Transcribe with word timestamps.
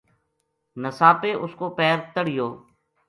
نساپے 0.81 1.31
اس 1.43 1.51
کو 1.59 1.65
پیر 1.77 1.95
تَہڑ 2.13 2.27
یو 2.37 2.49